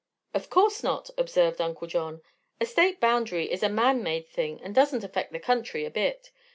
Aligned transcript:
"Of 0.33 0.49
course 0.49 0.81
not," 0.81 1.11
observed 1.15 1.61
Uncle 1.61 1.85
John. 1.85 2.23
"A 2.59 2.65
State 2.65 2.99
boundary 2.99 3.51
is 3.51 3.61
a 3.61 3.69
man 3.69 4.01
made 4.01 4.27
thing, 4.27 4.59
and 4.63 4.73
doesn't 4.73 5.03
affect 5.03 5.31
the 5.31 5.39
country 5.39 5.85
a 5.85 5.91
bit. 5.91 6.31